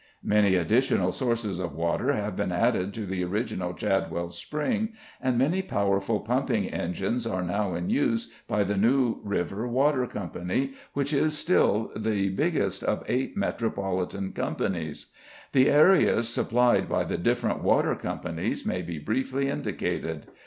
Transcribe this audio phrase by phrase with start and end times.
[0.23, 5.61] Many additional sources of water have been added to the original Chadwell spring, and many
[5.61, 11.37] powerful pumping engines are now in use by the New River Water Company, which is
[11.37, 15.11] still the biggest of eight metropolitan companies.
[15.51, 20.25] The areas supplied by the different water companies may be briefly indicated.